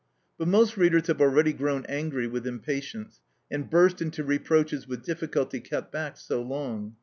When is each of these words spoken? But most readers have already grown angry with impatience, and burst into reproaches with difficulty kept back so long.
But 0.39 0.47
most 0.47 0.77
readers 0.77 1.05
have 1.09 1.21
already 1.21 1.53
grown 1.53 1.85
angry 1.85 2.25
with 2.25 2.47
impatience, 2.47 3.21
and 3.51 3.69
burst 3.69 4.01
into 4.01 4.23
reproaches 4.23 4.87
with 4.87 5.03
difficulty 5.03 5.59
kept 5.59 5.91
back 5.91 6.17
so 6.17 6.41
long. 6.41 6.95